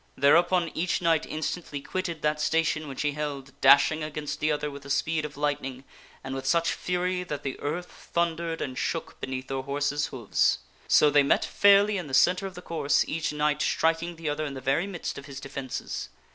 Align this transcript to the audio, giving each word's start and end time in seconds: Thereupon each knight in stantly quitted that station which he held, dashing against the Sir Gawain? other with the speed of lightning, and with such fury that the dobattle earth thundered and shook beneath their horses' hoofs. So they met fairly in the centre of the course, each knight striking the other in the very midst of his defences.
Thereupon 0.17 0.69
each 0.73 0.99
knight 0.99 1.27
in 1.27 1.41
stantly 1.41 1.85
quitted 1.85 2.23
that 2.23 2.41
station 2.41 2.87
which 2.87 3.03
he 3.03 3.11
held, 3.11 3.51
dashing 3.61 4.01
against 4.03 4.39
the 4.39 4.47
Sir 4.47 4.49
Gawain? 4.49 4.53
other 4.57 4.71
with 4.71 4.81
the 4.81 4.89
speed 4.89 5.25
of 5.25 5.37
lightning, 5.37 5.83
and 6.23 6.33
with 6.33 6.47
such 6.47 6.71
fury 6.71 7.21
that 7.23 7.43
the 7.43 7.53
dobattle 7.53 7.63
earth 7.63 8.09
thundered 8.11 8.61
and 8.61 8.79
shook 8.79 9.19
beneath 9.21 9.47
their 9.47 9.61
horses' 9.61 10.07
hoofs. 10.07 10.57
So 10.87 11.11
they 11.11 11.21
met 11.21 11.45
fairly 11.45 11.99
in 11.99 12.07
the 12.07 12.15
centre 12.15 12.47
of 12.47 12.55
the 12.55 12.63
course, 12.63 13.05
each 13.07 13.31
knight 13.31 13.61
striking 13.61 14.15
the 14.15 14.27
other 14.27 14.43
in 14.43 14.55
the 14.55 14.59
very 14.59 14.87
midst 14.87 15.19
of 15.19 15.27
his 15.27 15.39
defences. 15.39 16.09